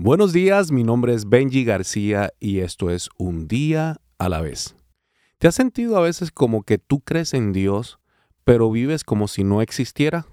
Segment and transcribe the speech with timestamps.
[0.00, 4.76] Buenos días, mi nombre es Benji García y esto es Un día a la vez.
[5.38, 7.98] ¿Te has sentido a veces como que tú crees en Dios,
[8.44, 10.26] pero vives como si no existiera?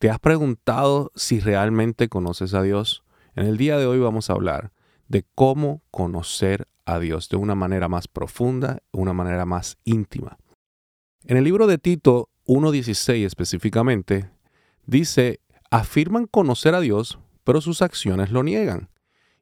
[0.00, 3.04] ¿Te has preguntado si realmente conoces a Dios?
[3.36, 4.72] En el día de hoy vamos a hablar
[5.06, 10.38] de cómo conocer a Dios de una manera más profunda, una manera más íntima.
[11.26, 14.28] En el libro de Tito 1.16 específicamente,
[14.86, 15.38] dice,
[15.70, 18.88] afirman conocer a Dios, pero sus acciones lo niegan.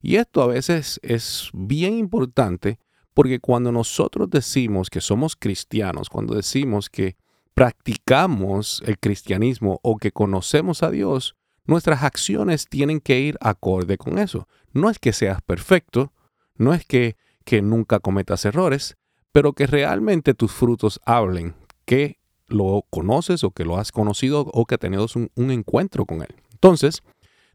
[0.02, 2.78] Y esto a veces es bien importante
[3.14, 7.16] porque cuando nosotros decimos que somos cristianos, cuando decimos que
[7.54, 11.36] practicamos el cristianismo o que conocemos a Dios,
[11.66, 14.48] nuestras acciones tienen que ir acorde con eso.
[14.72, 16.12] No es que seas perfecto,
[16.56, 18.96] no es que, que nunca cometas errores,
[19.32, 24.66] pero que realmente tus frutos hablen que lo conoces o que lo has conocido o
[24.66, 26.34] que has tenido un, un encuentro con él.
[26.52, 27.02] Entonces,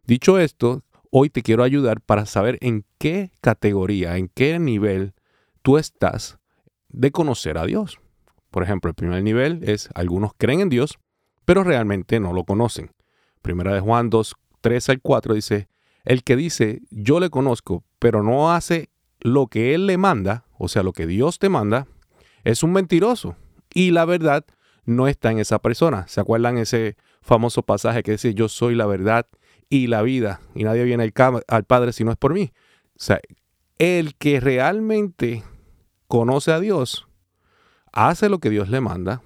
[0.07, 5.13] Dicho esto, hoy te quiero ayudar para saber en qué categoría, en qué nivel
[5.63, 6.37] tú estás
[6.89, 7.99] de conocer a Dios.
[8.51, 10.99] Por ejemplo, el primer nivel es algunos creen en Dios,
[11.43, 12.91] pero realmente no lo conocen.
[13.41, 15.69] Primera de Juan 2, 3 al 4 dice,
[16.03, 20.67] el que dice, yo le conozco, pero no hace lo que Él le manda, o
[20.67, 21.87] sea, lo que Dios te manda,
[22.43, 23.37] es un mentiroso.
[23.73, 24.45] Y la verdad
[24.85, 26.07] no está en esa persona.
[26.07, 29.25] ¿Se acuerdan ese famoso pasaje que dice, yo soy la verdad
[29.69, 31.11] y la vida, y nadie viene
[31.47, 32.51] al, Padre si no es por mí.
[32.89, 33.19] O sea,
[33.77, 35.43] el que realmente
[36.07, 37.07] conoce a Dios,
[37.91, 39.21] hace lo que Dios le manda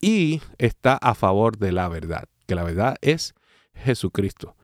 [0.00, 3.34] y está a favor de la verdad, que la verdad es
[3.74, 4.56] Jesucristo.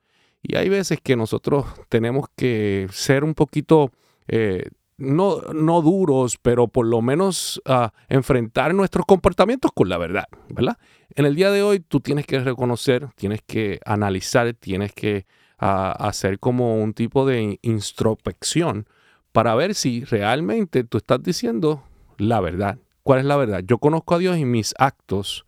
[0.42, 3.92] Y hay veces que nosotros tenemos que ser un poquito
[4.26, 10.26] eh, no, no duros, pero por lo menos ah, enfrentar nuestros comportamientos con la verdad,
[10.48, 10.78] ¿verdad?
[11.14, 15.26] En el día de hoy tú tienes que reconocer, tienes que analizar, tienes que
[15.58, 18.86] ah, hacer como un tipo de introspección
[19.32, 21.82] para ver si realmente tú estás diciendo
[22.18, 22.78] la verdad.
[23.02, 23.62] ¿Cuál es la verdad?
[23.66, 25.44] Yo conozco a Dios y mis actos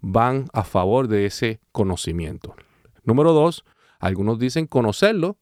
[0.00, 2.54] van a favor de ese conocimiento.
[3.04, 3.64] Número dos,
[4.00, 5.36] algunos dicen conocerlo,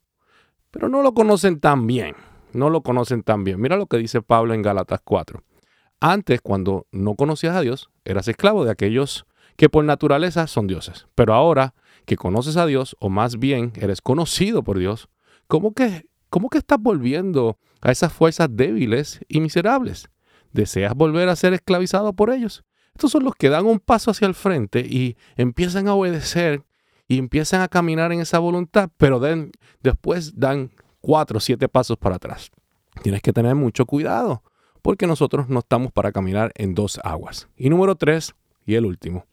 [0.71, 2.15] pero no lo conocen tan bien
[2.55, 3.61] no lo conocen tan bien.
[3.61, 5.43] Mira lo que dice Pablo en Gálatas 4.
[6.01, 9.27] Antes, cuando no conocías a Dios, eras esclavo de aquellos
[9.57, 11.07] que por naturaleza son dioses.
[11.15, 15.09] Pero ahora que conoces a Dios, o más bien eres conocido por Dios,
[15.47, 20.09] ¿cómo que, cómo que estás volviendo a esas fuerzas débiles y miserables?
[20.53, 22.65] ¿Deseas volver a ser esclavizado por ellos?
[22.95, 26.63] Estos son los que dan un paso hacia el frente y empiezan a obedecer
[27.09, 29.21] y empiezan a caminar en esa voluntad, pero
[29.83, 30.71] después dan
[31.05, 32.51] cuatro o siete pasos para atrás.
[33.03, 34.43] Tienes que tener mucho cuidado
[34.81, 37.49] porque nosotros no estamos para caminar en dos aguas.
[37.57, 38.35] Y número tres,
[38.65, 39.27] y el último,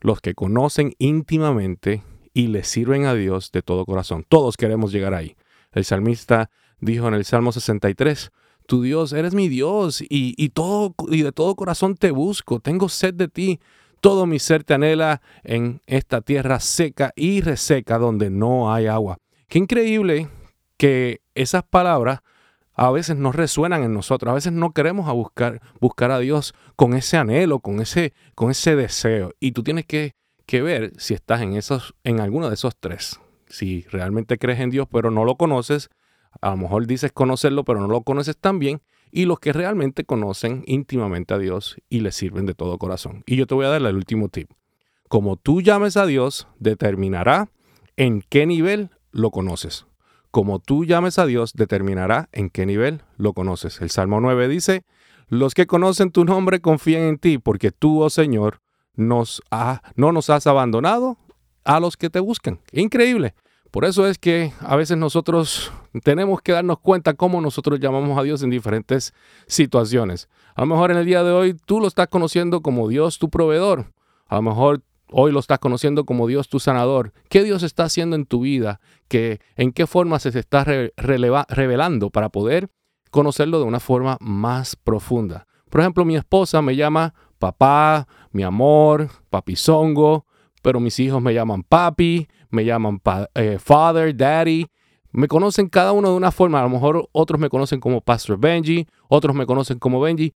[0.00, 2.02] los que conocen íntimamente
[2.34, 4.26] y le sirven a Dios de todo corazón.
[4.28, 5.36] Todos queremos llegar ahí.
[5.72, 6.50] El salmista
[6.80, 8.30] dijo en el Salmo 63,
[8.66, 13.14] tu Dios, eres mi Dios y, todo, y de todo corazón te busco, tengo sed
[13.14, 13.60] de ti.
[14.00, 19.18] Todo mi ser te anhela en esta tierra seca y reseca donde no hay agua.
[19.48, 20.28] Qué increíble
[20.76, 22.20] que esas palabras
[22.74, 26.54] a veces no resuenan en nosotros, a veces no queremos a buscar, buscar a Dios
[26.76, 29.32] con ese anhelo, con ese, con ese deseo.
[29.38, 30.14] Y tú tienes que,
[30.46, 33.20] que ver si estás en, esos, en alguno de esos tres.
[33.48, 35.88] Si realmente crees en Dios pero no lo conoces,
[36.40, 38.82] a lo mejor dices conocerlo pero no lo conoces tan bien.
[39.12, 43.22] Y los que realmente conocen íntimamente a Dios y le sirven de todo corazón.
[43.26, 44.50] Y yo te voy a dar el último tip.
[45.08, 47.48] Como tú llames a Dios, determinará
[47.96, 49.86] en qué nivel lo conoces
[50.34, 53.80] como tú llames a Dios, determinará en qué nivel lo conoces.
[53.80, 54.82] El Salmo 9 dice,
[55.28, 58.60] los que conocen tu nombre confían en ti, porque tú, oh Señor,
[58.96, 59.40] nos
[59.94, 61.18] no nos has abandonado
[61.62, 62.58] a los que te buscan.
[62.72, 63.36] Increíble.
[63.70, 65.70] Por eso es que a veces nosotros
[66.02, 69.14] tenemos que darnos cuenta cómo nosotros llamamos a Dios en diferentes
[69.46, 70.28] situaciones.
[70.56, 73.30] A lo mejor en el día de hoy tú lo estás conociendo como Dios tu
[73.30, 73.92] proveedor.
[74.26, 77.12] A lo mejor Hoy lo estás conociendo como Dios tu sanador.
[77.28, 78.80] ¿Qué Dios está haciendo en tu vida?
[79.08, 82.68] ¿Qué, ¿En qué forma se está revelando para poder
[83.10, 85.46] conocerlo de una forma más profunda?
[85.70, 90.26] Por ejemplo, mi esposa me llama papá, mi amor, papizongo,
[90.62, 93.00] pero mis hijos me llaman papi, me llaman
[93.34, 94.66] eh, father, daddy.
[95.12, 96.60] Me conocen cada uno de una forma.
[96.60, 100.32] A lo mejor otros me conocen como Pastor Benji, otros me conocen como Benji,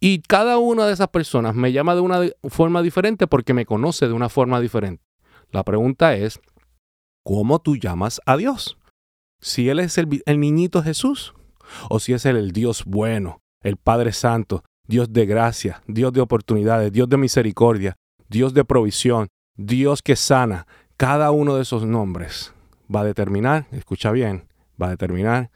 [0.00, 4.06] y cada una de esas personas me llama de una forma diferente porque me conoce
[4.06, 5.04] de una forma diferente.
[5.50, 6.40] La pregunta es,
[7.24, 8.78] ¿cómo tú llamas a Dios?
[9.40, 10.08] Si Él es el,
[10.40, 11.34] niñito Jesús
[11.88, 16.20] o si es el, el Dios bueno, el Padre Santo, Dios de gracia, Dios de
[16.20, 17.96] oportunidades, Dios de misericordia,
[18.28, 20.66] Dios de provisión, Dios que sana.
[20.96, 22.52] Cada uno de esos nombres
[22.94, 24.48] va a determinar, escucha bien,
[24.80, 25.50] va a determinar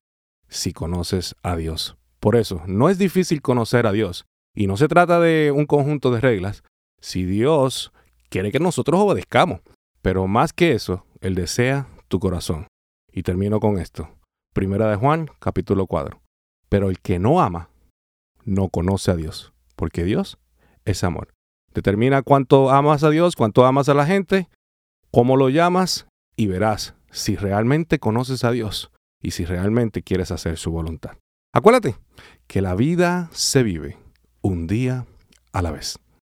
[0.49, 1.97] si conoces a Dios.
[2.21, 4.27] Por eso, no es difícil conocer a Dios.
[4.55, 6.63] Y no se trata de un conjunto de reglas.
[7.01, 7.93] Si Dios
[8.29, 9.61] quiere que nosotros obedezcamos.
[10.03, 12.67] Pero más que eso, Él desea tu corazón.
[13.13, 14.09] Y termino con esto.
[14.53, 16.21] Primera de Juan, capítulo 4.
[16.69, 17.71] Pero el que no ama,
[18.45, 19.53] no conoce a Dios.
[19.77, 20.39] Porque Dios
[20.85, 21.29] es amor.
[21.75, 24.49] Determina cuánto amas a Dios, cuánto amas a la gente,
[25.11, 26.07] cómo lo llamas
[26.37, 28.91] y verás si realmente conoces a Dios
[29.23, 31.13] y si realmente quieres hacer su voluntad.
[31.55, 31.97] Acuérdate
[32.47, 33.99] que la vida se vive
[34.43, 35.07] un día
[35.53, 35.99] a la vez.